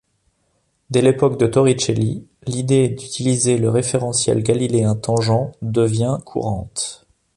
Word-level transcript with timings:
Dès 0.89 1.03
l'époque 1.03 1.37
de 1.39 1.45
Torricelli, 1.45 2.27
l'idée 2.47 2.89
d'utiliser 2.89 3.59
le 3.59 3.69
référentiel 3.69 4.41
galiléen 4.41 4.95
tangent 4.95 5.51
devient 5.61 6.17
courante. 6.25 7.05